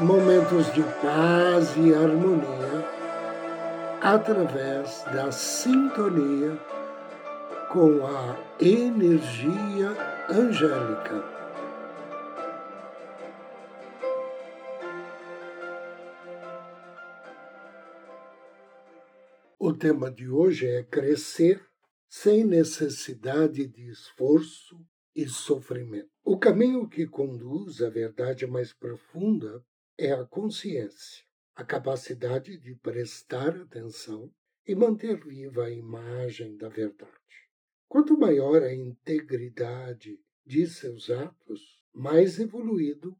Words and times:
momentos 0.00 0.72
de 0.72 0.82
paz 1.02 1.76
e 1.76 1.94
harmonia 1.94 2.84
através 4.00 5.04
da 5.12 5.30
sintonia 5.30 6.58
com 7.70 8.06
a 8.06 8.36
energia 8.60 9.90
angélica. 10.28 11.22
O 19.58 19.72
tema 19.72 20.10
de 20.10 20.28
hoje 20.28 20.66
é 20.66 20.82
crescer 20.82 21.64
sem 22.08 22.44
necessidade 22.44 23.66
de 23.66 23.90
esforço 23.90 24.80
e 25.14 25.26
sofrimento. 25.28 26.08
O 26.24 26.38
caminho 26.38 26.88
que 26.88 27.06
conduz 27.06 27.82
à 27.82 27.88
verdade 27.88 28.46
mais 28.46 28.72
profunda 28.72 29.62
é 29.98 30.12
a 30.12 30.24
consciência, 30.24 31.24
a 31.54 31.64
capacidade 31.64 32.56
de 32.56 32.74
prestar 32.74 33.56
atenção 33.56 34.32
e 34.66 34.74
manter 34.74 35.22
viva 35.24 35.64
a 35.64 35.70
imagem 35.70 36.56
da 36.56 36.68
verdade. 36.68 37.12
Quanto 37.88 38.18
maior 38.18 38.62
a 38.62 38.74
integridade 38.74 40.18
de 40.46 40.66
seus 40.66 41.10
atos, 41.10 41.82
mais 41.92 42.38
evoluído 42.38 43.16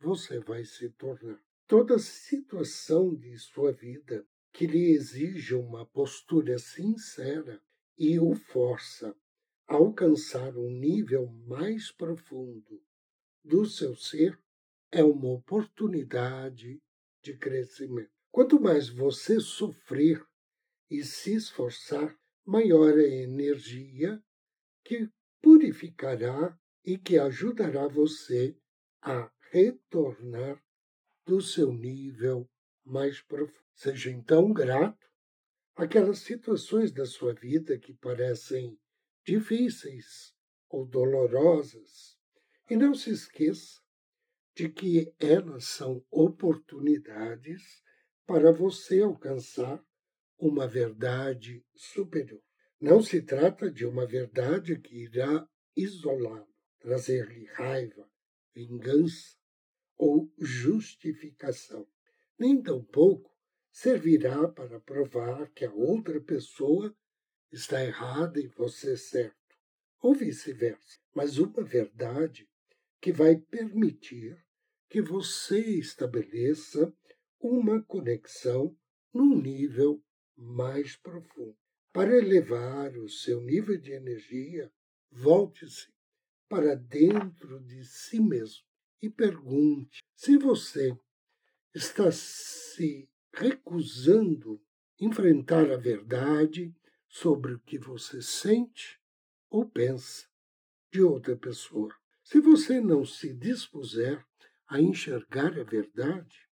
você 0.00 0.38
vai 0.38 0.64
se 0.64 0.90
tornar. 0.90 1.40
Toda 1.66 1.98
situação 1.98 3.14
de 3.14 3.36
sua 3.38 3.72
vida 3.72 4.26
que 4.52 4.66
lhe 4.66 4.92
exige 4.92 5.54
uma 5.54 5.84
postura 5.86 6.58
sincera 6.58 7.60
e 7.98 8.18
o 8.18 8.34
força 8.34 9.14
a 9.66 9.74
alcançar 9.74 10.56
um 10.56 10.70
nível 10.70 11.26
mais 11.46 11.90
profundo 11.90 12.82
do 13.42 13.64
seu 13.66 13.96
ser 13.96 14.38
é 14.94 15.02
uma 15.02 15.32
oportunidade 15.32 16.80
de 17.20 17.36
crescimento. 17.36 18.12
Quanto 18.30 18.60
mais 18.60 18.88
você 18.88 19.40
sofrer 19.40 20.24
e 20.88 21.02
se 21.02 21.34
esforçar, 21.34 22.16
maior 22.46 22.96
é 22.96 23.02
a 23.02 23.22
energia 23.22 24.22
que 24.84 25.10
purificará 25.42 26.56
e 26.84 26.96
que 26.96 27.18
ajudará 27.18 27.88
você 27.88 28.56
a 29.02 29.28
retornar 29.50 30.62
do 31.26 31.40
seu 31.40 31.72
nível 31.72 32.48
mais 32.84 33.20
profundo. 33.20 33.64
Seja 33.74 34.10
então 34.10 34.52
grato 34.52 35.10
àquelas 35.74 36.20
situações 36.20 36.92
da 36.92 37.04
sua 37.04 37.34
vida 37.34 37.76
que 37.80 37.92
parecem 37.94 38.78
difíceis 39.26 40.32
ou 40.68 40.86
dolorosas. 40.86 42.16
E 42.70 42.76
não 42.76 42.94
se 42.94 43.10
esqueça 43.10 43.83
de 44.54 44.68
que 44.68 45.12
elas 45.18 45.64
são 45.64 46.04
oportunidades 46.10 47.82
para 48.26 48.52
você 48.52 49.00
alcançar 49.00 49.84
uma 50.38 50.66
verdade 50.66 51.64
superior. 51.74 52.42
Não 52.80 53.02
se 53.02 53.22
trata 53.22 53.70
de 53.70 53.84
uma 53.84 54.06
verdade 54.06 54.78
que 54.78 55.04
irá 55.04 55.48
isolá-lo, 55.76 56.54
trazer-lhe 56.78 57.46
raiva, 57.46 58.08
vingança 58.54 59.36
ou 59.96 60.32
justificação. 60.38 61.86
Nem 62.38 62.62
tampouco 62.62 63.30
servirá 63.72 64.48
para 64.48 64.78
provar 64.80 65.50
que 65.50 65.64
a 65.64 65.72
outra 65.72 66.20
pessoa 66.20 66.94
está 67.50 67.84
errada 67.84 68.40
e 68.40 68.46
você 68.48 68.96
certo, 68.96 69.56
ou 70.00 70.14
vice-versa, 70.14 70.98
mas 71.14 71.38
uma 71.38 71.62
verdade 71.62 72.48
que 73.04 73.12
vai 73.12 73.36
permitir 73.36 74.42
que 74.88 75.02
você 75.02 75.60
estabeleça 75.78 76.90
uma 77.38 77.82
conexão 77.82 78.74
num 79.12 79.38
nível 79.38 80.02
mais 80.34 80.96
profundo. 80.96 81.54
Para 81.92 82.16
elevar 82.16 82.96
o 82.96 83.06
seu 83.06 83.42
nível 83.42 83.78
de 83.78 83.92
energia, 83.92 84.72
volte-se 85.10 85.92
para 86.48 86.74
dentro 86.74 87.60
de 87.60 87.84
si 87.84 88.18
mesmo 88.18 88.64
e 89.02 89.10
pergunte 89.10 90.02
se 90.16 90.38
você 90.38 90.98
está 91.74 92.10
se 92.10 93.06
recusando 93.34 94.64
enfrentar 94.98 95.70
a 95.70 95.76
verdade 95.76 96.74
sobre 97.06 97.52
o 97.52 97.60
que 97.60 97.78
você 97.78 98.22
sente 98.22 98.98
ou 99.50 99.68
pensa 99.68 100.26
de 100.90 101.02
outra 101.02 101.36
pessoa. 101.36 101.94
Se 102.24 102.40
você 102.40 102.80
não 102.80 103.04
se 103.04 103.34
dispuser 103.34 104.24
a 104.66 104.80
enxergar 104.80 105.58
a 105.58 105.62
verdade, 105.62 106.48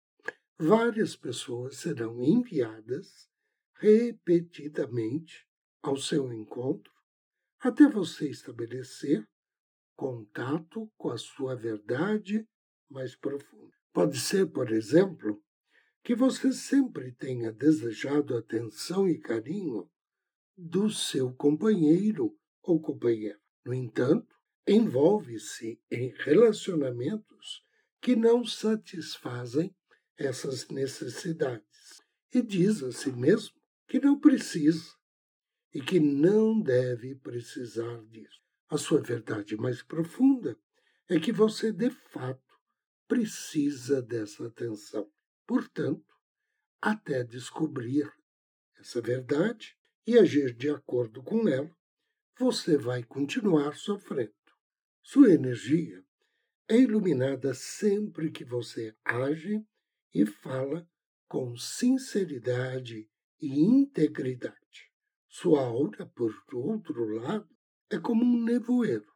várias 0.56 1.16
pessoas 1.16 1.78
serão 1.78 2.22
enviadas 2.22 3.28
repetidamente 3.75 5.44
ao 5.82 5.97
seu 5.97 6.32
encontro 6.32 6.93
até 7.59 7.88
você 7.88 8.31
estabelecer 8.31 9.26
contato 9.97 10.88
com 10.97 11.10
a 11.10 11.19
sua 11.19 11.56
verdade 11.56 12.47
mais 12.88 13.16
profunda. 13.16 13.75
Pode 13.93 14.21
ser, 14.21 14.47
por 14.47 14.71
exemplo, 14.71 15.43
que 16.05 16.15
você 16.15 16.53
sempre 16.53 17.10
tenha 17.12 17.50
desejado 17.53 18.37
atenção 18.37 19.09
e 19.09 19.19
carinho 19.19 19.91
do 20.56 20.88
seu 20.88 21.34
companheiro 21.34 22.38
ou 22.62 22.81
companheira. 22.81 23.41
No 23.65 23.75
entanto, 23.75 24.36
envolve-se 24.66 25.81
em 25.91 26.12
relacionamentos 26.19 27.65
que 28.00 28.16
não 28.16 28.44
satisfazem 28.44 29.75
essas 30.16 30.69
necessidades 30.69 32.03
e 32.34 32.43
diz 32.43 32.82
a 32.82 32.91
si 32.91 33.12
mesmo 33.12 33.55
que 33.87 34.00
não 34.00 34.19
precisa 34.19 34.94
e 35.72 35.81
que 35.81 36.00
não 36.00 36.60
deve 36.60 37.15
precisar 37.15 38.03
disso. 38.06 38.41
A 38.69 38.76
sua 38.76 39.00
verdade 39.00 39.56
mais 39.56 39.82
profunda 39.82 40.59
é 41.09 41.21
que 41.21 41.31
você, 41.31 41.71
de 41.71 41.91
fato, 41.91 42.43
precisa 43.06 44.03
dessa 44.03 44.47
atenção. 44.47 45.09
Portanto, 45.47 46.05
até 46.81 47.22
descobrir 47.22 48.12
essa 48.78 49.00
verdade 49.00 49.76
e 50.06 50.19
agir 50.19 50.55
de 50.55 50.69
acordo 50.69 51.23
com 51.23 51.49
ela, 51.49 51.70
você 52.38 52.76
vai 52.76 53.02
continuar 53.02 53.76
sofrendo. 53.76 54.35
Sua 55.08 55.32
energia 55.32 56.05
é 56.69 56.76
iluminada 56.76 57.55
sempre 57.55 58.29
que 58.29 58.44
você 58.44 58.93
age 59.05 59.64
e 60.12 60.26
fala 60.26 60.85
com 61.29 61.56
sinceridade 61.56 63.08
e 63.41 63.61
integridade. 63.61 64.91
Sua 65.29 65.61
aura, 65.61 66.06
por 66.06 66.35
outro 66.53 67.06
lado, 67.20 67.49
é 67.88 68.00
como 68.00 68.25
um 68.25 68.43
nevoeiro. 68.43 69.06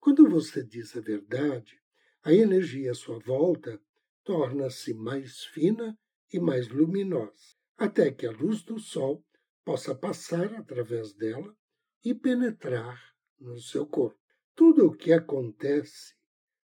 Quando 0.00 0.28
você 0.28 0.60
diz 0.64 0.96
a 0.96 1.00
verdade, 1.00 1.80
a 2.24 2.34
energia 2.34 2.90
à 2.90 2.94
sua 2.94 3.20
volta 3.20 3.80
torna-se 4.24 4.92
mais 4.92 5.44
fina 5.44 5.96
e 6.32 6.40
mais 6.40 6.66
luminosa, 6.66 7.54
até 7.76 8.10
que 8.10 8.26
a 8.26 8.32
luz 8.32 8.64
do 8.64 8.80
sol 8.80 9.24
possa 9.64 9.94
passar 9.94 10.52
através 10.54 11.14
dela 11.14 11.56
e 12.04 12.12
penetrar 12.12 13.00
no 13.38 13.56
seu 13.60 13.86
corpo. 13.86 14.27
Tudo 14.58 14.86
o 14.86 14.92
que 14.92 15.12
acontece 15.12 16.16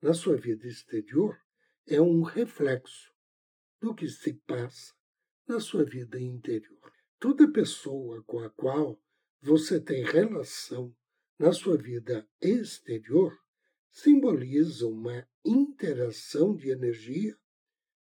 na 0.01 0.15
sua 0.15 0.37
vida 0.37 0.69
exterior 0.69 1.37
é 1.85 2.01
um 2.01 2.23
reflexo 2.23 3.13
do 3.81 3.93
que 3.93 4.09
se 4.09 4.35
passa 4.35 4.95
na 5.49 5.59
sua 5.59 5.85
vida 5.85 6.21
interior. 6.21 6.93
Toda 7.19 7.51
pessoa 7.51 8.23
com 8.23 8.39
a 8.39 8.49
qual 8.51 9.03
você 9.41 9.81
tem 9.81 10.05
relação 10.05 10.95
na 11.37 11.53
sua 11.53 11.77
vida 11.77 12.25
exterior 12.41 13.37
simboliza 13.91 14.87
uma 14.87 15.27
interação 15.45 16.55
de 16.55 16.71
energia 16.71 17.37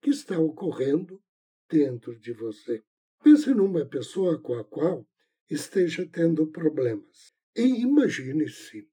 que 0.03 0.11
está 0.11 0.39
ocorrendo 0.39 1.19
dentro 1.67 2.15
de 2.21 2.35
você. 2.35 2.85
Pense 3.25 3.55
numa 3.55 3.87
pessoa 3.87 4.39
com 4.39 4.53
a 4.53 4.65
qual 4.65 5.09
esteja 5.49 6.07
tendo 6.07 6.47
problemas 6.49 7.33
e 7.57 7.81
imagine-se 7.81 8.92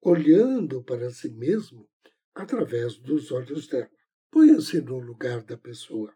olhando 0.00 0.82
para 0.82 1.10
si 1.10 1.30
mesmo 1.30 1.88
através 2.34 2.96
dos 2.96 3.30
olhos 3.30 3.66
dela. 3.66 3.90
Ponha-se 4.30 4.80
no 4.80 4.98
lugar 4.98 5.42
da 5.42 5.56
pessoa. 5.56 6.14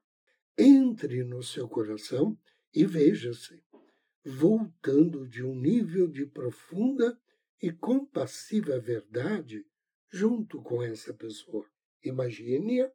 entre 0.56 1.24
no 1.24 1.42
seu 1.42 1.68
coração 1.68 2.38
e 2.72 2.86
veja-se 2.86 3.60
voltando 4.24 5.26
de 5.26 5.42
um 5.42 5.54
nível 5.54 6.08
de 6.08 6.24
profunda 6.24 7.18
e 7.60 7.72
compassiva 7.72 8.78
verdade 8.78 9.66
junto 10.10 10.62
com 10.62 10.82
essa 10.82 11.12
pessoa. 11.12 11.68
Imagine-a 12.04 12.90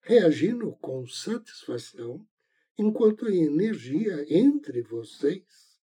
reagindo 0.00 0.72
com 0.76 1.06
satisfação 1.06 2.26
enquanto 2.76 3.26
a 3.26 3.34
energia 3.34 4.26
entre 4.28 4.82
vocês 4.82 5.78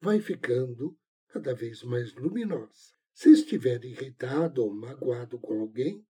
vai 0.00 0.20
ficando 0.20 0.96
cada 1.28 1.54
vez 1.54 1.82
mais 1.82 2.14
luminosa. 2.14 2.95
Se 3.16 3.30
estiver 3.30 3.82
irritado 3.82 4.62
ou 4.62 4.70
magoado 4.70 5.38
com 5.38 5.58
alguém, 5.58 6.06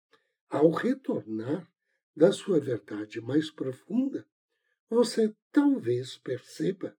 ao 0.50 0.72
retornar 0.72 1.72
da 2.16 2.32
sua 2.32 2.60
verdade 2.60 3.22
mais 3.22 3.52
profunda, 3.52 4.28
você 4.90 5.36
talvez 5.52 6.18
perceba 6.18 6.98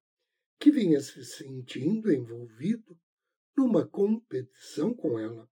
que 0.61 0.71
vinha 0.71 1.01
se 1.01 1.25
sentindo 1.25 2.13
envolvido 2.13 2.97
numa 3.57 3.85
competição 3.85 4.95
com 4.95 5.19
ela, 5.19 5.51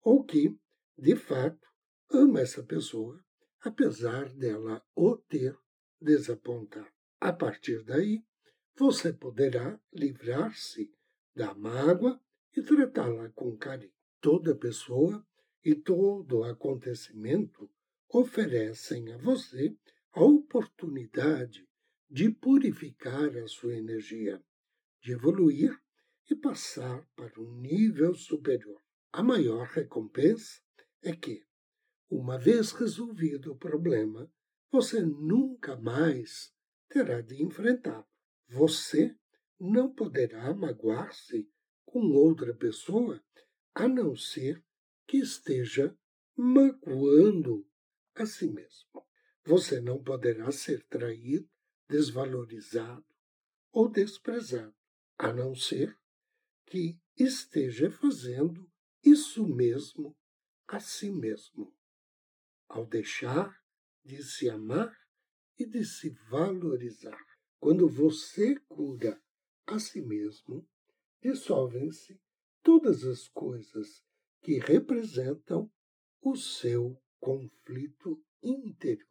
ou 0.00 0.22
que, 0.22 0.56
de 0.96 1.16
fato, 1.16 1.66
ama 2.08 2.38
essa 2.40 2.62
pessoa, 2.62 3.20
apesar 3.60 4.32
dela 4.36 4.86
o 4.94 5.16
ter 5.16 5.58
desapontado. 6.00 6.92
A 7.20 7.32
partir 7.32 7.82
daí, 7.82 8.24
você 8.78 9.12
poderá 9.12 9.80
livrar-se 9.92 10.94
da 11.34 11.52
mágoa 11.54 12.20
e 12.56 12.62
tratá-la 12.62 13.28
com 13.30 13.56
carinho. 13.56 13.92
Toda 14.20 14.56
pessoa 14.56 15.24
e 15.62 15.74
todo 15.74 16.42
acontecimento 16.42 17.70
oferecem 18.08 19.12
a 19.12 19.18
você 19.18 19.76
a 20.12 20.24
oportunidade 20.24 21.68
de 22.08 22.30
purificar 22.30 23.36
a 23.36 23.46
sua 23.46 23.74
energia, 23.74 24.42
de 25.02 25.12
evoluir 25.12 25.78
e 26.30 26.34
passar 26.34 27.06
para 27.14 27.40
um 27.40 27.60
nível 27.60 28.14
superior. 28.14 28.80
A 29.12 29.22
maior 29.22 29.66
recompensa 29.66 30.60
é 31.02 31.14
que, 31.14 31.42
uma 32.08 32.38
vez 32.38 32.72
resolvido 32.72 33.52
o 33.52 33.58
problema, 33.58 34.30
você 34.70 35.00
nunca 35.00 35.76
mais 35.76 36.52
terá 36.88 37.20
de 37.20 37.42
enfrentá-lo. 37.42 38.06
Você 38.48 39.14
não 39.58 39.92
poderá 39.92 40.54
magoar-se 40.54 41.48
com 41.96 42.12
outra 42.12 42.52
pessoa 42.52 43.24
a 43.74 43.88
não 43.88 44.14
ser 44.14 44.62
que 45.06 45.16
esteja 45.16 45.96
magoando 46.36 47.66
a 48.14 48.26
si 48.26 48.50
mesmo. 48.50 49.02
Você 49.46 49.80
não 49.80 50.04
poderá 50.04 50.52
ser 50.52 50.86
traído 50.88 51.48
desvalorizado 51.88 53.06
ou 53.72 53.88
desprezado, 53.88 54.76
a 55.16 55.32
não 55.32 55.54
ser 55.54 55.98
que 56.66 57.00
esteja 57.16 57.90
fazendo 57.90 58.70
isso 59.02 59.48
mesmo 59.48 60.14
a 60.68 60.78
si 60.78 61.10
mesmo, 61.10 61.74
ao 62.68 62.84
deixar 62.84 63.58
de 64.04 64.22
se 64.22 64.50
amar 64.50 64.94
e 65.58 65.64
de 65.64 65.82
se 65.82 66.10
valorizar. 66.28 67.24
Quando 67.58 67.88
você 67.88 68.54
cura 68.68 69.18
a 69.66 69.78
si 69.78 70.02
mesmo, 70.02 70.68
dissolvem-se 71.26 72.20
todas 72.62 73.02
as 73.02 73.26
coisas 73.26 74.04
que 74.40 74.60
representam 74.60 75.68
o 76.22 76.36
seu 76.36 76.96
conflito 77.18 78.24
interior. 78.40 79.06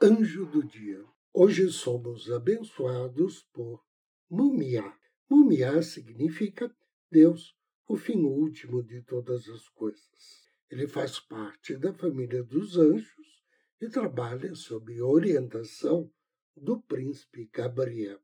Anjo 0.00 0.46
do 0.46 0.62
Dia 0.62 1.04
Hoje 1.32 1.70
somos 1.70 2.30
abençoados 2.30 3.44
por 3.52 3.84
Mumiá. 4.28 4.96
Mumiá 5.28 5.80
significa 5.80 6.72
Deus, 7.10 7.56
o 7.86 7.96
fim 7.96 8.22
último 8.24 8.82
de 8.82 9.00
todas 9.02 9.48
as 9.48 9.68
coisas. 9.68 10.50
Ele 10.68 10.86
faz 10.88 11.20
parte 11.20 11.76
da 11.76 11.92
família 11.92 12.42
dos 12.42 12.76
anjos 12.76 13.44
e 13.80 13.88
trabalha 13.88 14.54
sob 14.54 15.00
orientação 15.00 16.12
do 16.56 16.80
príncipe 16.80 17.48
Gabriel. 17.52 18.20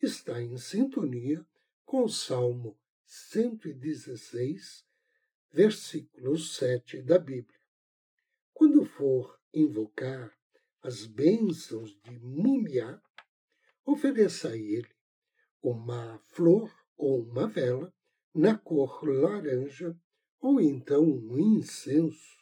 Está 0.00 0.40
em 0.40 0.56
sintonia 0.56 1.44
com 1.86 2.02
o 2.02 2.08
Salmo 2.08 2.76
116, 3.04 4.84
versículo 5.52 6.36
7 6.36 7.00
da 7.00 7.16
Bíblia. 7.16 7.60
Quando 8.52 8.84
for 8.84 9.40
invocar 9.54 10.36
as 10.82 11.06
bênçãos 11.06 11.96
de 12.02 12.18
Mumiá, 12.18 13.00
ofereça 13.84 14.48
a 14.48 14.56
ele 14.56 14.90
uma 15.62 16.18
flor 16.24 16.74
ou 16.96 17.22
uma 17.22 17.46
vela 17.46 17.94
na 18.34 18.58
cor 18.58 19.04
laranja 19.04 19.96
ou 20.40 20.60
então 20.60 21.04
um 21.04 21.38
incenso 21.38 22.36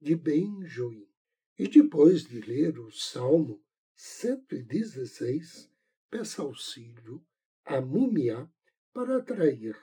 de 0.00 0.16
benjoim. 0.16 1.08
E 1.56 1.68
depois 1.68 2.24
de 2.24 2.40
ler 2.40 2.76
o 2.80 2.90
Salmo 2.90 3.62
116, 3.94 5.70
peça 6.10 6.42
auxílio 6.42 7.24
a 7.64 7.80
Mumiá 7.80 8.50
para 8.92 9.18
atrair 9.18 9.76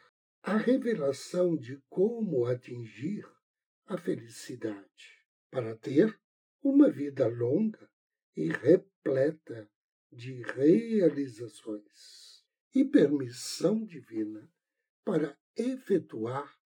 a 0.44 0.57
revelação 0.57 1.56
de 1.56 1.81
como 1.89 2.45
atingir 2.45 3.25
a 3.86 3.98
felicidade, 3.98 5.25
para 5.50 5.75
ter 5.75 6.19
uma 6.62 6.89
vida 6.89 7.27
longa 7.27 7.89
e 8.36 8.50
repleta 8.50 9.69
de 10.12 10.42
realizações 10.44 12.45
e 12.74 12.83
permissão 12.83 13.83
divina 13.86 14.50
para 15.03 15.38
efetuar 15.55 16.58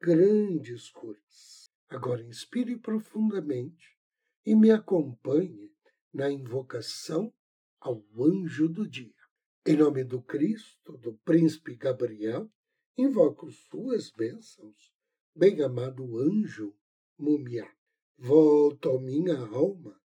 grandes 0.00 0.90
coisas. 0.90 1.70
Agora 1.88 2.22
inspire 2.22 2.78
profundamente 2.78 3.98
e 4.44 4.54
me 4.54 4.70
acompanhe 4.70 5.74
na 6.12 6.30
invocação 6.30 7.32
ao 7.78 8.04
anjo 8.18 8.68
do 8.68 8.88
dia. 8.88 9.19
Em 9.66 9.76
nome 9.76 10.04
do 10.04 10.22
Cristo, 10.22 10.96
do 10.96 11.12
príncipe 11.18 11.76
Gabriel, 11.76 12.50
invoco 12.96 13.50
suas 13.50 14.10
bênçãos, 14.10 14.90
bem-amado 15.36 16.18
anjo 16.18 16.74
Mumiá. 17.18 17.70
Volta 18.16 18.88
minha 18.98 19.36
alma 19.36 20.00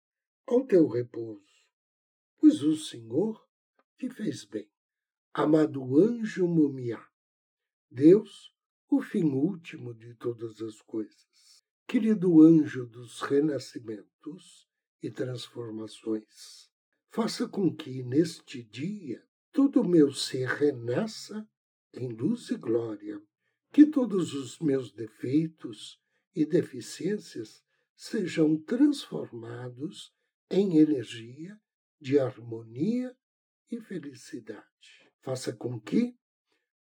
ao 0.47 0.65
teu 0.65 0.87
repouso, 0.87 1.69
pois 2.39 2.63
o 2.63 2.75
Senhor 2.75 3.47
te 3.99 4.09
fez 4.09 4.43
bem. 4.43 4.67
Amado 5.31 5.99
anjo 5.99 6.47
Mumiá, 6.47 7.07
Deus, 7.91 8.51
o 8.89 9.03
fim 9.03 9.25
último 9.25 9.93
de 9.93 10.15
todas 10.15 10.63
as 10.63 10.81
coisas, 10.81 11.63
querido 11.87 12.41
anjo 12.41 12.87
dos 12.87 13.21
renascimentos 13.21 14.67
e 14.99 15.11
transformações, 15.11 16.71
faça 17.11 17.47
com 17.47 17.71
que 17.71 18.01
neste 18.01 18.63
dia 18.63 19.23
todo 19.53 19.81
o 19.81 19.87
meu 19.87 20.11
ser 20.11 20.47
renasça 20.47 21.47
em 21.93 22.09
luz 22.09 22.49
e 22.49 22.55
glória, 22.55 23.21
que 23.71 23.85
todos 23.85 24.33
os 24.33 24.57
meus 24.57 24.91
defeitos 24.91 26.01
e 26.35 26.43
deficiências 26.43 27.63
sejam 27.95 28.57
transformados 28.57 30.11
em 30.49 30.79
energia 30.79 31.55
de 32.01 32.17
harmonia 32.19 33.15
e 33.69 33.79
felicidade. 33.79 35.11
Faça 35.21 35.53
com 35.53 35.79
que 35.79 36.17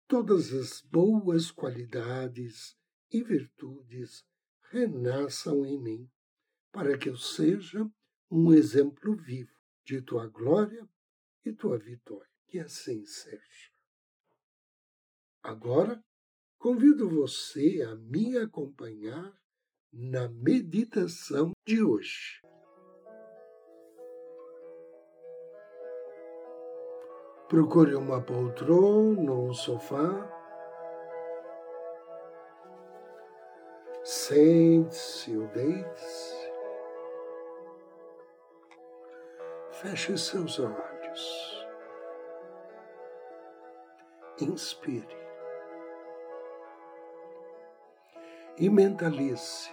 todas 0.07 0.53
as 0.53 0.81
boas 0.81 1.51
qualidades 1.51 2.77
e 3.11 3.21
virtudes 3.21 4.25
renasçam 4.71 5.65
em 5.65 5.77
mim, 5.77 6.09
para 6.71 6.97
que 6.97 7.09
eu 7.09 7.17
seja 7.17 7.85
um 8.29 8.53
exemplo 8.53 9.13
vivo 9.17 9.51
de 9.83 10.01
tua 10.01 10.27
glória 10.27 10.87
e 11.43 11.51
tua 11.51 11.77
vitória. 11.77 12.30
Que 12.51 12.59
assim 12.59 13.05
seja. 13.05 13.71
Agora, 15.41 16.03
convido 16.59 17.09
você 17.09 17.81
a 17.89 17.95
me 17.95 18.37
acompanhar 18.37 19.33
na 19.89 20.27
meditação 20.27 21.53
de 21.65 21.81
hoje. 21.81 22.41
Procure 27.47 27.95
uma 27.95 28.21
poltrona 28.21 29.31
ou 29.31 29.47
um 29.47 29.53
sofá. 29.53 30.29
Sente-se 34.03 35.37
ou 35.37 35.47
deite-se. 35.47 36.51
Feche 39.71 40.17
seus 40.17 40.59
olhos. 40.59 41.50
Inspire. 44.41 45.21
E 48.57 48.69
mentalize 48.69 49.71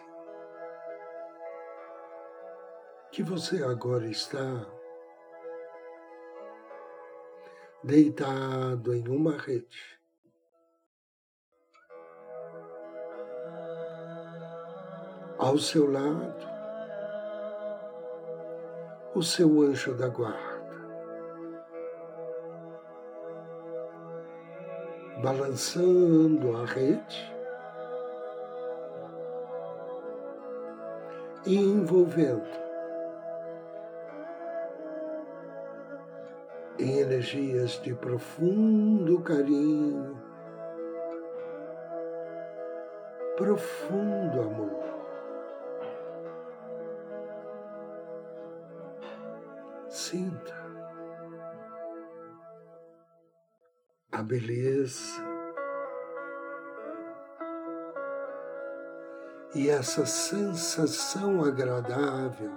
que 3.10 3.22
você 3.22 3.64
agora 3.64 4.06
está 4.06 4.66
deitado 7.82 8.94
em 8.94 9.08
uma 9.08 9.36
rede. 9.38 9.98
Ao 15.38 15.56
seu 15.56 15.90
lado, 15.90 16.46
o 19.14 19.22
seu 19.22 19.62
anjo 19.62 19.94
da 19.94 20.08
guarda, 20.08 20.47
balançando 25.22 26.56
a 26.56 26.64
rede 26.64 27.34
e 31.44 31.56
envolvendo 31.56 32.46
em 36.78 37.00
energias 37.00 37.80
de 37.82 37.94
profundo 37.94 39.20
carinho, 39.20 40.16
profundo 43.36 44.40
amor. 44.40 44.88
Sinta 49.88 50.67
a 54.18 54.22
beleza 54.22 55.22
e 59.54 59.70
essa 59.70 60.04
sensação 60.04 61.44
agradável 61.44 62.50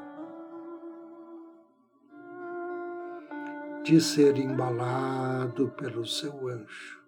de 3.84 4.02
ser 4.02 4.38
embalado 4.38 5.70
pelo 5.78 6.04
seu 6.04 6.48
anjo. 6.48 7.00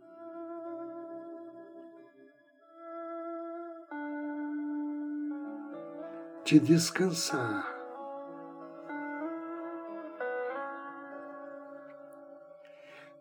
De 6.45 6.59
descansar. 6.59 7.72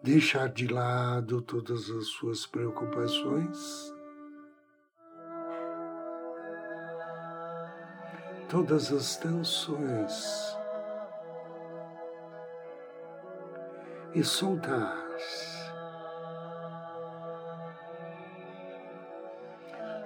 Deixar 0.03 0.49
de 0.49 0.67
lado 0.67 1.41
todas 1.43 1.89
as 1.91 2.07
suas 2.09 2.45
preocupações, 2.45 3.95
todas 8.49 8.93
as 8.93 9.17
tensões. 9.17 10.57
e 14.15 14.23
soltar-se. 14.23 15.73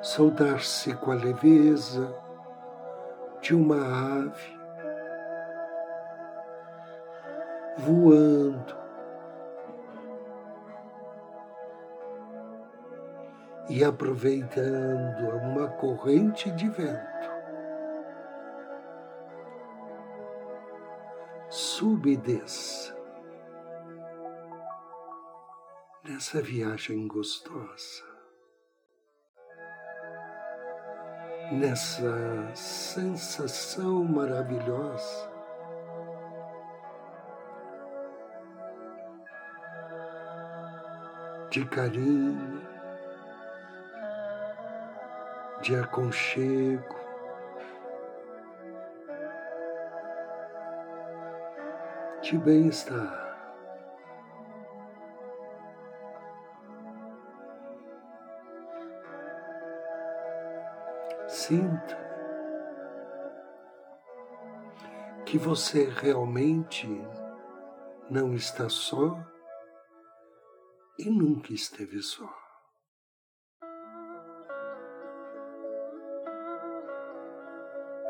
Soltar-se 0.02 0.94
com 0.94 1.10
a 1.10 1.14
leveza 1.14 2.14
de 3.42 3.54
uma 3.54 4.20
ave 4.20 4.56
voando 7.78 8.85
e 13.68 13.84
aproveitando 13.84 15.28
uma 15.42 15.68
corrente 15.68 16.50
de 16.52 16.68
vento. 16.68 17.16
Sube 21.48 22.12
e 22.12 22.16
desça 22.16 22.96
nessa 26.04 26.40
viagem 26.40 27.08
gostosa, 27.08 28.04
nessa 31.52 32.54
sensação 32.54 34.04
maravilhosa. 34.04 35.34
De 41.50 41.64
carinho, 41.64 42.75
de 45.66 45.74
aconchego, 45.74 46.94
de 52.22 52.38
bem-estar. 52.38 53.26
sinta 61.26 61.96
que 65.24 65.36
você 65.36 65.90
realmente 65.90 66.86
não 68.08 68.34
está 68.34 68.68
só 68.68 69.18
e 70.96 71.10
nunca 71.10 71.52
esteve 71.52 72.00
só. 72.02 72.45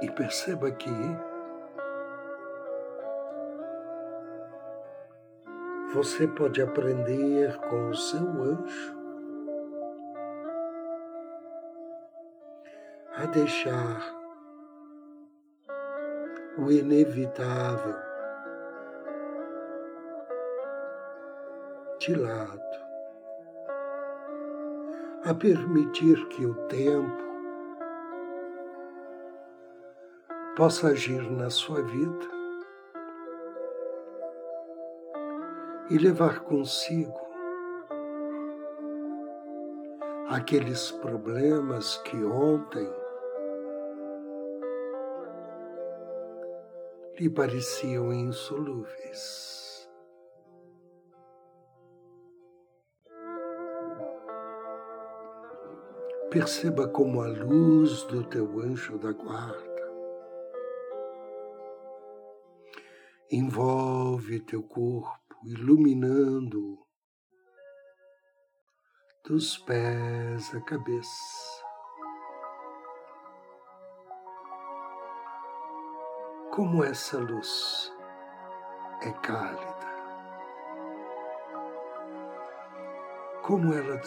E 0.02 0.10
perceba 0.10 0.70
que 0.70 0.90
você 5.94 6.28
pode 6.28 6.60
aprender 6.60 7.56
com 7.68 7.88
o 7.88 7.94
seu 7.94 8.20
anjo 8.20 8.96
a 13.16 13.24
deixar 13.24 14.14
o 16.58 16.70
inevitável 16.70 17.94
de 21.98 22.14
lado, 22.14 22.60
a 25.24 25.34
permitir 25.34 26.28
que 26.28 26.44
o 26.44 26.54
tempo 26.66 27.25
possa 30.56 30.88
agir 30.88 31.30
na 31.30 31.50
sua 31.50 31.82
vida 31.82 32.26
e 35.90 35.98
levar 35.98 36.40
consigo 36.40 37.14
aqueles 40.30 40.90
problemas 40.92 41.98
que 41.98 42.16
ontem 42.24 42.90
lhe 47.20 47.28
pareciam 47.28 48.10
insolúveis. 48.10 49.86
Perceba 56.30 56.88
como 56.88 57.20
a 57.20 57.28
luz 57.28 58.04
do 58.04 58.24
teu 58.24 58.58
anjo 58.60 58.98
da 58.98 59.12
guarda 59.12 59.75
envolve 63.30 64.40
teu 64.40 64.62
corpo, 64.62 65.36
iluminando 65.44 66.78
dos 69.24 69.58
pés 69.58 70.54
à 70.54 70.60
cabeça. 70.60 71.56
como 76.56 76.82
essa 76.82 77.18
luz 77.18 77.92
é 79.02 79.12
cálida, 79.12 79.86
como 83.42 83.74
ela 83.74 84.00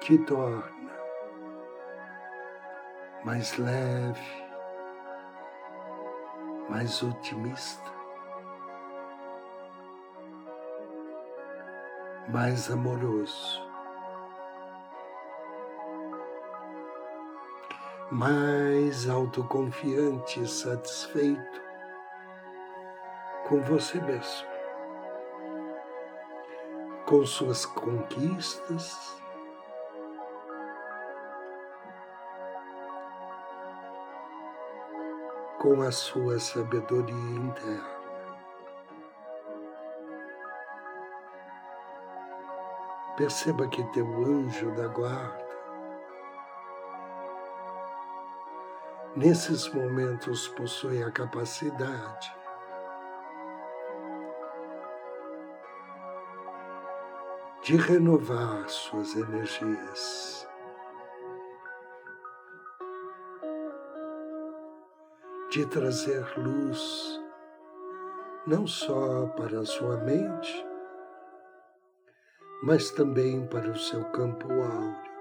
te 0.00 0.18
torna 0.24 0.92
mais 3.24 3.56
leve, 3.56 4.44
mais 6.68 7.00
otimista, 7.04 7.91
mais 12.28 12.70
amoroso. 12.70 13.72
mais 18.12 19.08
autoconfiante 19.08 20.42
e 20.42 20.46
satisfeito 20.46 21.62
com 23.48 23.62
você 23.62 23.98
mesmo, 24.02 24.46
com 27.06 27.24
suas 27.24 27.64
conquistas, 27.64 29.18
com 35.58 35.80
a 35.80 35.90
sua 35.90 36.38
sabedoria 36.38 37.14
interna. 37.14 38.01
Perceba 43.16 43.68
que 43.68 43.84
teu 43.92 44.06
anjo 44.24 44.74
da 44.74 44.88
guarda, 44.88 45.46
nesses 49.14 49.68
momentos, 49.74 50.48
possui 50.48 51.02
a 51.02 51.10
capacidade 51.10 52.34
de 57.62 57.76
renovar 57.76 58.68
suas 58.68 59.14
energias. 59.14 60.48
De 65.50 65.66
trazer 65.66 66.26
luz 66.38 67.20
não 68.46 68.66
só 68.66 69.26
para 69.36 69.60
a 69.60 69.64
sua 69.64 69.98
mente, 69.98 70.71
mas 72.62 72.90
também 72.92 73.44
para 73.46 73.68
o 73.68 73.76
seu 73.76 74.04
campo 74.06 74.46
áureo. 74.52 75.12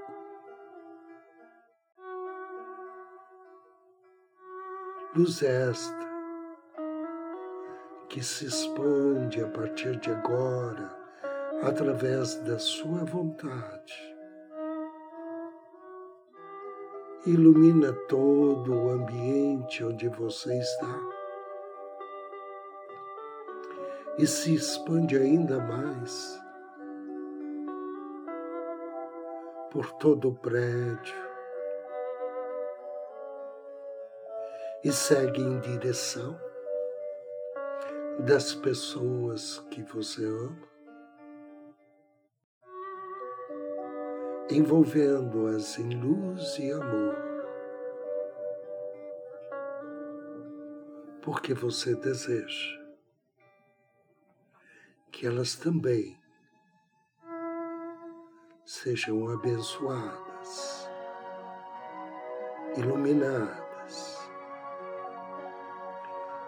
Luz 5.15 5.41
esta 5.41 6.11
que 8.07 8.23
se 8.23 8.45
expande 8.45 9.41
a 9.43 9.47
partir 9.47 9.97
de 9.97 10.11
agora 10.11 10.95
através 11.63 12.35
da 12.41 12.59
sua 12.59 13.03
vontade. 13.05 13.93
Ilumina 17.25 17.91
todo 18.07 18.73
o 18.73 18.89
ambiente 18.89 19.83
onde 19.83 20.07
você 20.09 20.59
está 20.59 20.99
e 24.17 24.27
se 24.27 24.53
expande 24.53 25.15
ainda 25.17 25.59
mais 25.59 26.39
por 29.71 29.93
todo 29.93 30.29
o 30.29 30.35
prédio. 30.35 31.15
E 34.83 34.91
segue 34.91 35.41
em 35.41 35.59
direção 35.61 36.39
das 38.19 38.53
pessoas 38.53 39.59
que 39.71 39.81
você 39.83 40.25
ama 40.25 40.71
envolvendo-as 44.51 45.79
em 45.79 45.95
luz 45.95 46.59
e 46.59 46.69
amor, 46.73 47.15
porque 51.21 51.53
você 51.53 51.95
deseja 51.95 52.81
que 55.09 55.25
elas 55.25 55.55
também 55.55 56.20
sejam 58.71 59.29
abençoadas, 59.29 60.89
iluminadas, 62.77 64.17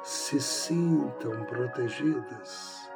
se 0.02 0.40
sintam 0.40 1.44
protegidas 1.44 2.90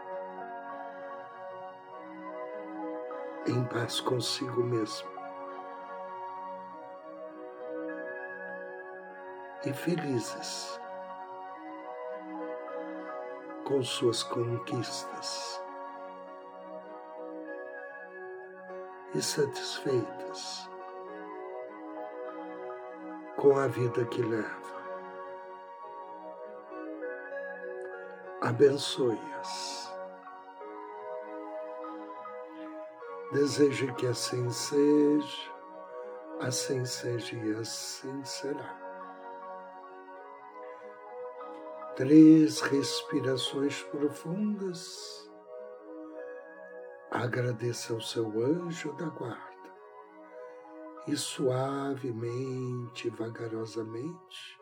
em 3.47 3.65
paz 3.65 3.99
consigo 3.99 4.63
mesmo. 4.63 5.09
E 9.65 9.73
felizes 9.73 10.79
com 13.65 13.83
suas 13.83 14.23
conquistas 14.23 15.66
e 19.15 19.21
satisfeitas 19.21 20.69
com 23.37 23.57
a 23.57 23.67
vida 23.67 24.03
que 24.05 24.21
leva. 24.21 24.67
Abençoe-as. 28.41 29.93
Desejo 33.31 33.93
que 33.95 34.07
assim 34.07 34.49
seja, 34.49 35.51
assim 36.39 36.85
seja 36.85 37.35
e 37.35 37.55
assim 37.55 38.23
será. 38.23 38.87
Três 41.95 42.61
respirações 42.61 43.81
profundas. 43.83 45.26
Agradeça 47.17 47.93
ao 47.93 47.99
seu 47.99 48.27
anjo 48.43 48.93
da 48.93 49.09
guarda 49.09 49.47
e 51.07 51.15
suavemente, 51.15 53.09
vagarosamente, 53.09 54.59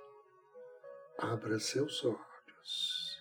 abra 1.20 1.60
seus 1.60 2.06
olhos. 2.06 3.20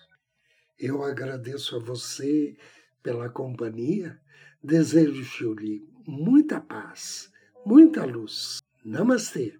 Eu 0.79 1.03
agradeço 1.03 1.75
a 1.75 1.79
você 1.79 2.57
pela 3.03 3.29
companhia 3.29 4.19
Desejo-lhe 4.63 5.87
muita 6.07 6.59
paz, 6.59 7.31
muita 7.63 8.03
luz. 8.03 8.63
Namastê. 8.83 9.59